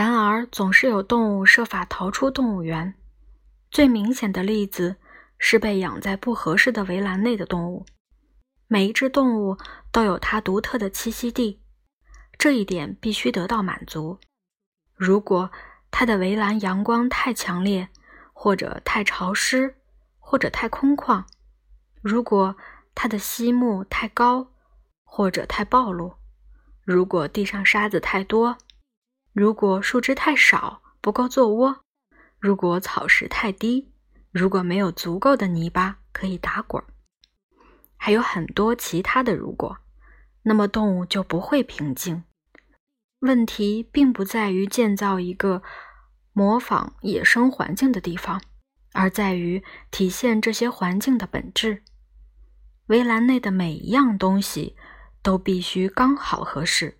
[0.00, 2.94] 然而，总是有动物设法逃出动物园。
[3.70, 4.96] 最明显的例子
[5.36, 7.84] 是被养在不合适的围栏内的动物。
[8.66, 9.58] 每一只动物
[9.92, 11.60] 都有它独特的栖息地，
[12.38, 14.18] 这一点必须得到满足。
[14.96, 15.50] 如果
[15.90, 17.90] 它的围栏阳光太强烈，
[18.32, 19.74] 或者太潮湿，
[20.18, 21.24] 或者太空旷；
[22.00, 22.56] 如果
[22.94, 24.46] 它的溪木太高，
[25.04, 26.14] 或者太暴露；
[26.86, 28.56] 如果地上沙子太多；
[29.32, 31.84] 如果树枝太少，不够做窝。
[32.38, 33.92] 如果草石太低，
[34.32, 36.82] 如果没有足够的泥巴可以打滚，
[37.96, 39.78] 还有很多其他的如果，
[40.42, 42.24] 那么动物就不会平静。
[43.20, 45.62] 问题并不在于建造一个
[46.32, 48.40] 模仿野生环境的地方，
[48.92, 51.82] 而在于体现这些环境的本质。
[52.86, 54.74] 围栏内的每一样东西
[55.22, 56.98] 都必须刚好合适。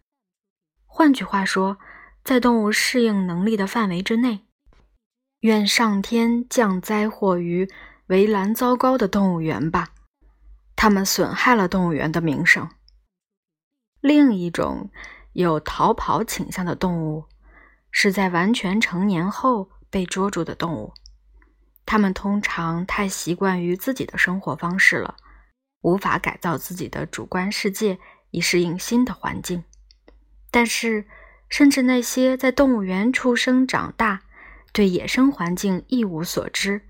[0.85, 1.79] 换句话说，
[2.31, 4.47] 在动物适应能力的范围之内。
[5.41, 7.69] 愿上天降灾祸于
[8.07, 9.89] 围栏糟糕的动物园吧，
[10.77, 12.71] 他们损害了动物园的名声。
[14.01, 14.93] 另一种
[15.33, 17.25] 有逃跑倾向的动物，
[17.91, 20.95] 是在完全成年后被捉住的动物。
[21.85, 25.17] 它们通常太习惯于自己的生活方式了，
[25.81, 27.99] 无法改造自己的主观世界
[28.31, 29.65] 以适应新的环境。
[30.53, 31.07] 但是，
[31.51, 34.23] 甚至那些在动物园出生长大，
[34.73, 36.81] 对野生环境一无所知，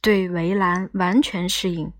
[0.00, 1.92] 对围栏完全适应，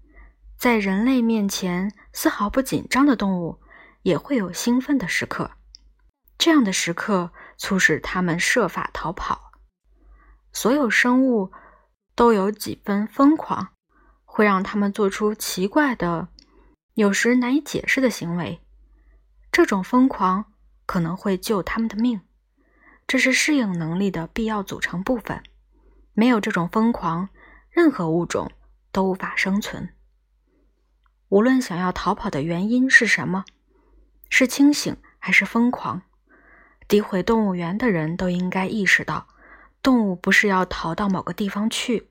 [0.56, 3.60] 在人类面前丝毫不紧张的动物，
[4.02, 5.50] 也会有兴奋的时刻。
[6.38, 9.50] 这样的时刻促使它们设法逃跑。
[10.52, 11.52] 所有生物
[12.14, 13.70] 都有几分疯狂，
[14.24, 16.28] 会让它们做出奇怪的、
[16.94, 18.60] 有时难以解释的行为。
[19.50, 20.44] 这种疯狂
[20.88, 22.22] 可能会救他们的命。
[23.06, 25.42] 这是适应能力的必要组成部分。
[26.14, 27.28] 没有这种疯狂，
[27.70, 28.50] 任何物种
[28.90, 29.90] 都无法生存。
[31.28, 33.44] 无论想要逃跑的原因是什么，
[34.30, 36.00] 是清醒还是疯狂，
[36.88, 39.28] 诋毁动物园的人都应该意识到，
[39.82, 42.08] 动物不是要逃到某个地方去，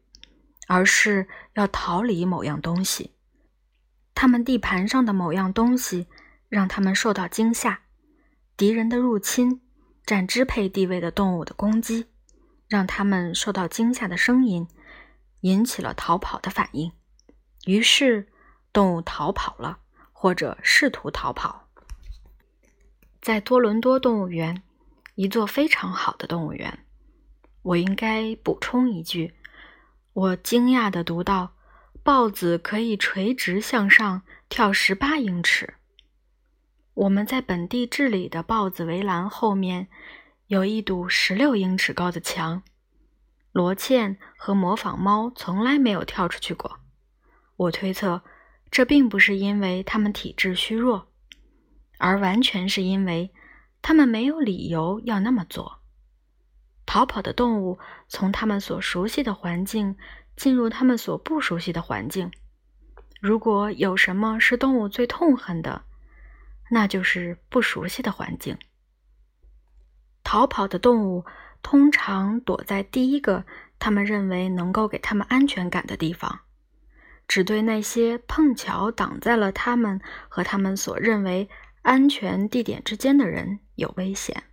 [0.67, 3.15] 而是要逃离某样东西。
[4.13, 6.07] 他们地盘上的某样东西
[6.47, 7.81] 让他们受到惊吓，
[8.57, 9.61] 敌人的入侵。
[10.05, 12.05] 占支配地位的动物的攻击，
[12.69, 14.65] 让它们受到惊吓的声音，
[15.41, 16.93] 引起了逃跑的反应。
[17.65, 18.29] 于是，
[18.71, 19.79] 动物逃跑了，
[20.13, 21.67] 或者试图逃跑。
[23.19, 24.63] 在多伦多动物园，
[25.15, 26.85] 一座非常好的动物园。
[27.63, 29.33] 我应该补充一句：
[30.13, 31.53] 我惊讶地读到，
[32.01, 35.73] 豹子可以垂直向上跳十八英尺。
[36.97, 39.87] 我们在本地治理的豹子围栏后面，
[40.47, 42.63] 有一堵十六英尺高的墙。
[43.51, 46.79] 罗茜和模仿猫从来没有跳出去过。
[47.55, 48.23] 我推测，
[48.71, 51.09] 这并不是因为它们体质虚弱，
[51.99, 53.31] 而完全是因为
[53.83, 55.81] 它们没有理由要那么做。
[56.87, 57.77] 逃跑的动物
[58.07, 59.97] 从它们所熟悉的环境
[60.35, 62.31] 进入它们所不熟悉的环境。
[63.21, 65.83] 如果有什么是动物最痛恨的，
[66.69, 68.57] 那就是不熟悉的环境。
[70.23, 71.25] 逃跑的动物
[71.61, 73.45] 通常躲在第一个
[73.79, 76.41] 他们认为能够给他们安全感的地方，
[77.27, 81.49] 只对那些碰巧挡在了他们和他们所认为
[81.83, 84.43] 安全地点之间的人有危险。